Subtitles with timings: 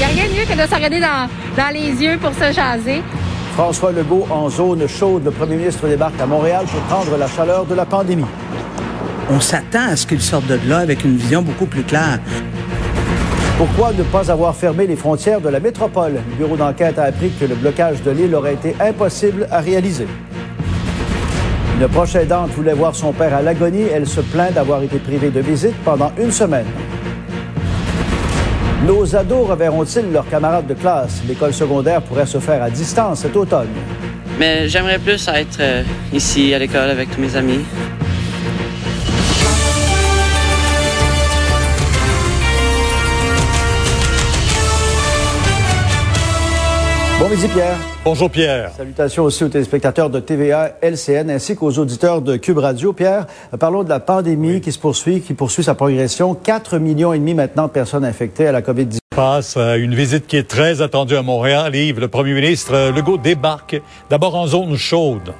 [0.00, 2.32] Il n'y a rien de mieux que de se regarder dans, dans les yeux pour
[2.32, 3.02] se jaser.
[3.52, 5.26] François Legault en zone chaude.
[5.26, 8.24] Le premier ministre débarque à Montréal pour prendre la chaleur de la pandémie.
[9.28, 12.18] On s'attend à ce qu'il sorte de là avec une vision beaucoup plus claire.
[13.58, 16.14] Pourquoi ne pas avoir fermé les frontières de la métropole?
[16.14, 20.06] Le bureau d'enquête a appris que le blocage de l'île aurait été impossible à réaliser.
[21.78, 23.84] Une proche aidante voulait voir son père à l'agonie.
[23.92, 26.64] Elle se plaint d'avoir été privée de visite pendant une semaine.
[28.86, 31.20] Nos ados reverront-ils leurs camarades de classe?
[31.28, 33.68] L'école secondaire pourrait se faire à distance cet automne.
[34.38, 35.82] Mais j'aimerais plus être euh,
[36.14, 37.60] ici à l'école avec tous mes amis.
[47.20, 47.76] Bon midi, Pierre.
[48.02, 48.70] Bonjour Pierre.
[48.74, 52.94] Salutations aussi aux téléspectateurs de TVA, LCN ainsi qu'aux auditeurs de Cube Radio.
[52.94, 53.26] Pierre,
[53.58, 56.34] parlons de la pandémie qui se poursuit, qui poursuit sa progression.
[56.34, 59.00] 4 millions et demi maintenant de personnes infectées à la COVID-19.
[59.14, 61.76] Passe à une visite qui est très attendue à Montréal.
[61.76, 65.34] Yves, le premier ministre euh, Legault débarque d'abord en zone chaude.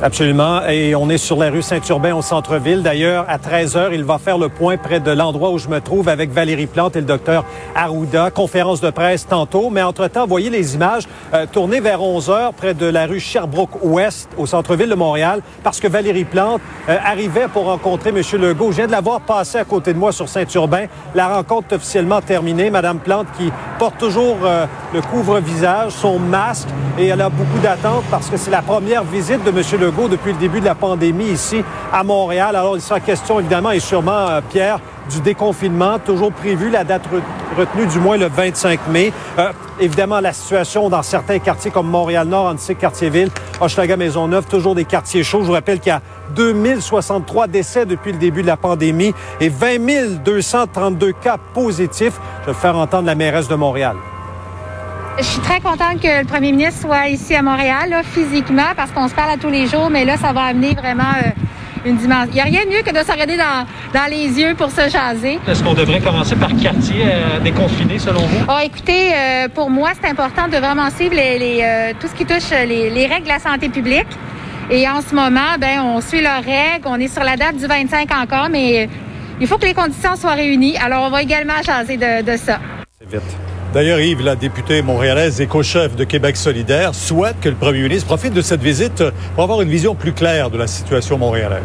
[0.00, 0.64] Absolument.
[0.68, 2.84] Et on est sur la rue Saint-Urbain au centre-ville.
[2.84, 5.80] D'ailleurs, à 13 heures, il va faire le point près de l'endroit où je me
[5.80, 8.30] trouve avec Valérie Plante et le docteur Arruda.
[8.30, 9.70] Conférence de presse tantôt.
[9.70, 11.02] Mais entre-temps, voyez les images
[11.34, 15.80] euh, tournées vers 11 heures près de la rue Sherbrooke-Ouest au centre-ville de Montréal parce
[15.80, 18.22] que Valérie Plante euh, arrivait pour rencontrer M.
[18.40, 18.70] Legault.
[18.70, 20.86] Je viens de la voir à côté de moi sur Saint-Urbain.
[21.16, 22.70] La rencontre est officiellement terminée.
[22.70, 28.04] Madame Plante qui porte toujours euh, le couvre-visage, son masque et elle a beaucoup d'attentes
[28.12, 29.56] parce que c'est la première visite de M.
[29.80, 31.62] Legault depuis le début de la pandémie ici
[31.92, 32.54] à Montréal.
[32.56, 34.78] Alors, il sera question évidemment et sûrement, euh, Pierre,
[35.10, 39.12] du déconfinement, toujours prévu, la date re- retenue du moins le 25 mai.
[39.38, 45.24] Euh, évidemment, la situation dans certains quartiers comme Montréal-Nord, Antique-Cartierville, Hochelaga, Maisonneuve, toujours des quartiers
[45.24, 45.40] chauds.
[45.40, 46.02] Je vous rappelle qu'il y a
[46.36, 52.20] 2063 décès depuis le début de la pandémie et 20 232 cas positifs.
[52.42, 53.96] Je vais faire entendre la mairesse de Montréal.
[55.18, 58.92] Je suis très contente que le premier ministre soit ici à Montréal, là, physiquement, parce
[58.92, 61.30] qu'on se parle à tous les jours, mais là, ça va amener vraiment euh,
[61.84, 62.30] une dimension.
[62.30, 64.70] Il n'y a rien de mieux que de se regarder dans, dans les yeux pour
[64.70, 65.40] se jaser.
[65.48, 68.44] Est-ce qu'on devrait commencer par quartier euh, déconfiné selon vous?
[68.48, 72.14] Oh, écoutez, euh, pour moi, c'est important de vraiment suivre les, les, euh, tout ce
[72.14, 74.06] qui touche les, les règles de la santé publique.
[74.70, 76.86] Et en ce moment, ben, on suit leurs règles.
[76.86, 78.88] On est sur la date du 25 encore, mais
[79.40, 80.76] il faut que les conditions soient réunies.
[80.76, 82.60] Alors, on va également jaser de, de ça.
[83.00, 83.47] C'est vite.
[83.74, 88.06] D'ailleurs, Yves, la députée montréalaise et co-chef de Québec solidaire, souhaite que le premier ministre
[88.06, 91.60] profite de cette visite pour avoir une vision plus claire de la situation montréalaise.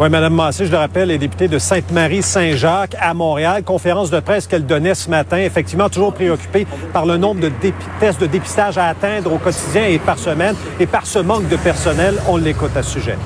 [0.00, 3.62] Oui, Mme Massé, je le rappelle, est députée de Sainte-Marie-Saint-Jacques à Montréal.
[3.62, 5.36] Conférence de presse qu'elle donnait ce matin.
[5.36, 7.52] Effectivement, toujours préoccupée par le nombre de
[8.00, 10.56] tests de dépistage à atteindre au quotidien et par semaine.
[10.80, 13.18] Et par ce manque de personnel, on l'écoute à ce sujet.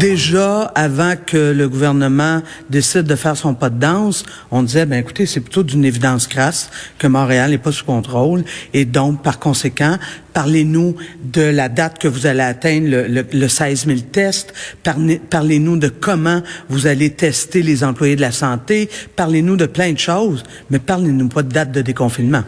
[0.00, 4.98] Déjà, avant que le gouvernement décide de faire son pas de danse, on disait, ben
[4.98, 6.68] écoutez, c'est plutôt d'une évidence crasse
[6.98, 8.42] que Montréal n'est pas sous contrôle.
[8.74, 9.96] Et donc, par conséquent,
[10.32, 14.52] parlez-nous de la date que vous allez atteindre le, le 16 000 tests.
[14.82, 18.88] Parlez- Parlez-nous de comment vous allez tester les employés de la santé.
[19.16, 22.42] Parlez-nous de plein de choses, mais parlez-nous pas de date de déconfinement.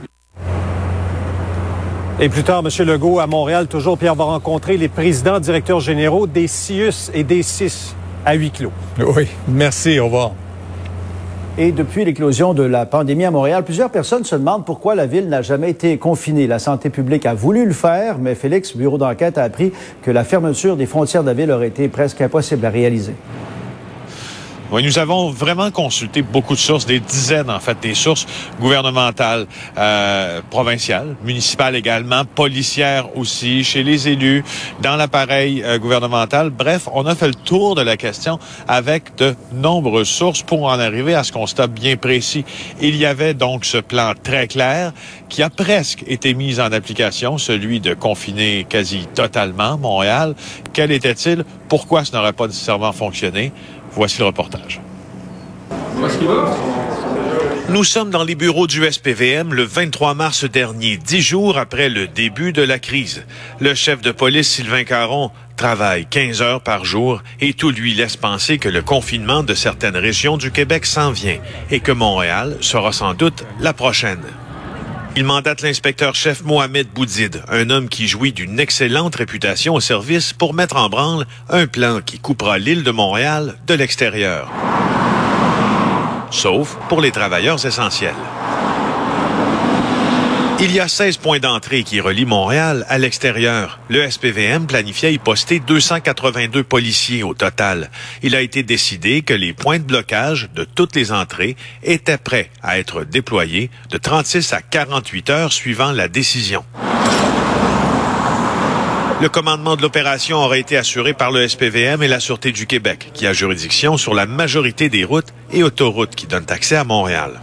[2.20, 2.87] Et plus tard, M.
[2.87, 7.43] Legault à Montréal, toujours, Pierre va rencontrer les présidents, directeurs généraux des CIUS et des
[7.43, 7.94] CIS
[8.25, 8.72] à huis clos.
[8.99, 10.32] Oui, merci, au revoir.
[11.59, 15.29] Et depuis l'éclosion de la pandémie à Montréal, plusieurs personnes se demandent pourquoi la ville
[15.29, 16.47] n'a jamais été confinée.
[16.47, 19.71] La santé publique a voulu le faire, mais Félix, bureau d'enquête, a appris
[20.01, 23.12] que la fermeture des frontières de la ville aurait été presque impossible à réaliser.
[24.72, 28.26] Oui, nous avons vraiment consulté beaucoup de sources, des dizaines en fait, des sources
[28.58, 34.43] gouvernementales, euh, provinciales, municipales également, policières aussi, chez les élus,
[34.81, 36.49] dans l'appareil euh, gouvernemental.
[36.49, 40.81] Bref, on a fait le tour de la question avec de nombreuses sources pour en
[40.81, 42.47] arriver à ce constat bien précis.
[42.81, 44.94] Il y avait donc ce plan très clair
[45.29, 50.35] qui a presque été mis en application, celui de confiner quasi totalement Montréal.
[50.73, 51.44] Quel était-il?
[51.69, 53.52] Pourquoi ce n'aurait pas nécessairement fonctionné?
[53.94, 54.81] Voici le reportage.
[57.69, 62.06] Nous sommes dans les bureaux du SPVM le 23 mars dernier, dix jours après le
[62.09, 63.25] début de la crise.
[63.61, 68.17] Le chef de police, Sylvain Caron, travaille 15 heures par jour et tout lui laisse
[68.17, 71.38] penser que le confinement de certaines régions du Québec s'en vient
[71.71, 74.25] et que Montréal sera sans doute la prochaine.
[75.14, 80.55] Il mandate l'inspecteur-chef Mohamed Boudid, un homme qui jouit d'une excellente réputation au service pour
[80.55, 84.50] mettre en branle un plan qui coupera l'île de Montréal de l'extérieur.
[86.31, 88.14] Sauf pour les travailleurs essentiels.
[90.64, 93.81] Il y a 16 points d'entrée qui relient Montréal à l'extérieur.
[93.88, 97.91] Le SPVM planifiait y poster 282 policiers au total.
[98.23, 102.49] Il a été décidé que les points de blocage de toutes les entrées étaient prêts
[102.62, 106.64] à être déployés de 36 à 48 heures suivant la décision.
[109.20, 113.11] Le commandement de l'opération aurait été assuré par le SPVM et la Sûreté du Québec,
[113.14, 117.41] qui a juridiction sur la majorité des routes et autoroutes qui donnent accès à Montréal.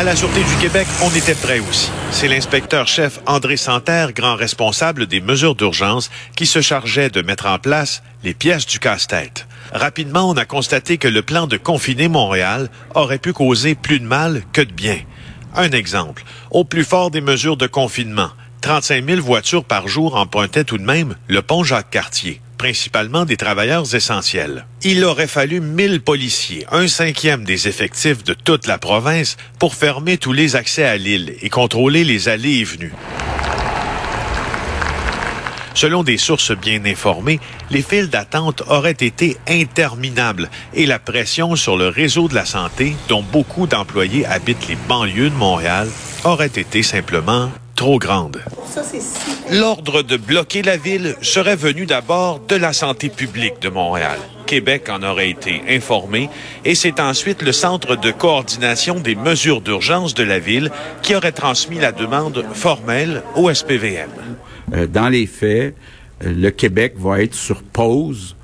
[0.00, 1.90] À la Sûreté du Québec, on était prêt aussi.
[2.10, 7.58] C'est l'inspecteur-chef André Santerre, grand responsable des mesures d'urgence, qui se chargeait de mettre en
[7.58, 9.46] place les pièces du casse-tête.
[9.74, 14.06] Rapidement, on a constaté que le plan de confiner Montréal aurait pu causer plus de
[14.06, 15.00] mal que de bien.
[15.54, 16.24] Un exemple.
[16.50, 18.30] Au plus fort des mesures de confinement,
[18.60, 23.94] 35 000 voitures par jour empruntaient tout de même le pont Jacques-Cartier principalement des travailleurs
[23.94, 24.66] essentiels.
[24.82, 30.18] Il aurait fallu 1000 policiers, un cinquième des effectifs de toute la province, pour fermer
[30.18, 32.92] tous les accès à l'île et contrôler les allées et venues.
[35.72, 37.40] Selon des sources bien informées,
[37.70, 42.94] les files d'attente auraient été interminables et la pression sur le réseau de la santé,
[43.08, 45.88] dont beaucoup d'employés habitent les banlieues de Montréal,
[46.24, 48.40] aurait été simplement trop grande.
[49.50, 54.18] L'ordre de bloquer la ville serait venu d'abord de la santé publique de Montréal.
[54.46, 56.28] Québec en aurait été informé
[56.64, 60.70] et c'est ensuite le Centre de coordination des mesures d'urgence de la ville
[61.02, 64.10] qui aurait transmis la demande formelle au SPVM.
[64.74, 65.76] Euh, dans les faits,
[66.24, 68.34] euh, le Québec va être sur pause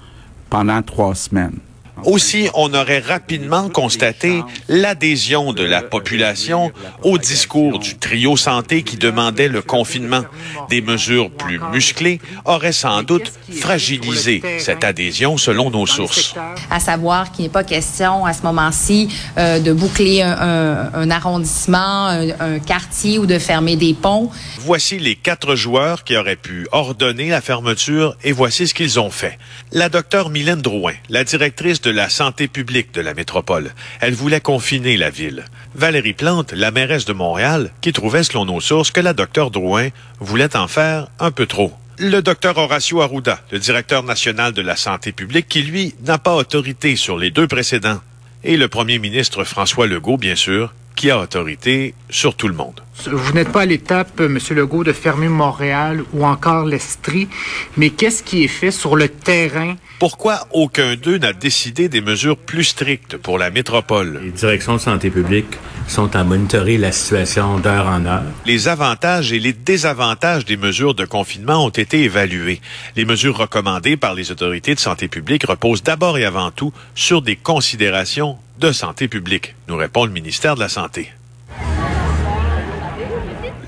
[0.49, 1.58] pendant trois semaines.
[2.04, 6.70] Aussi, on aurait rapidement constaté l'adhésion de la population
[7.02, 10.22] au discours du trio santé qui demandait le confinement.
[10.69, 16.34] Des mesures plus musclées auraient sans doute fragilisé cette adhésion selon nos sources.
[16.70, 19.08] À savoir qu'il n'est pas question à ce moment-ci
[19.38, 24.31] euh, de boucler un, arrondissement, un quartier ou de fermer des ponts.
[24.60, 29.10] Voici les quatre joueurs qui auraient pu ordonner la fermeture et voici ce qu'ils ont
[29.10, 29.38] fait.
[29.72, 33.73] La docteure Mylène Drouin, la directrice de la santé publique de la métropole.
[34.00, 35.44] Elle voulait confiner la ville.
[35.75, 39.88] Valérie Plante, la mairesse de Montréal, qui trouvait, selon nos sources, que la docteure Drouin
[40.21, 41.73] voulait en faire un peu trop.
[41.99, 46.35] Le docteur Horacio Arruda, le directeur national de la santé publique, qui, lui, n'a pas
[46.35, 48.00] autorité sur les deux précédents.
[48.44, 52.81] Et le premier ministre François Legault, bien sûr, qui a autorité sur tout le monde.
[53.06, 54.39] Vous n'êtes pas à l'étape, M.
[54.50, 57.29] Legault, de fermer Montréal ou encore l'Estrie,
[57.77, 59.77] mais qu'est-ce qui est fait sur le terrain?
[59.98, 64.20] Pourquoi aucun d'eux n'a décidé des mesures plus strictes pour la métropole?
[64.22, 65.56] Les directions de santé publique
[65.88, 68.25] sont à monitorer la situation d'heure en heure.
[68.44, 72.60] Les avantages et les désavantages des mesures de confinement ont été évalués.
[72.94, 77.22] Les mesures recommandées par les autorités de santé publique reposent d'abord et avant tout sur
[77.22, 81.10] des considérations de santé publique, nous répond le ministère de la Santé.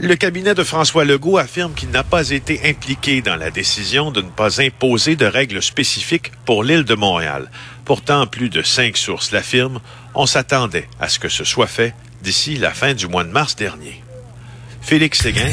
[0.01, 4.23] Le cabinet de François Legault affirme qu'il n'a pas été impliqué dans la décision de
[4.23, 7.51] ne pas imposer de règles spécifiques pour l'île de Montréal.
[7.85, 9.81] Pourtant, plus de cinq sources l'affirment.
[10.15, 13.57] On s'attendait à ce que ce soit fait d'ici la fin du mois de mars
[13.57, 14.01] dernier.
[14.81, 15.51] Félix Séguin,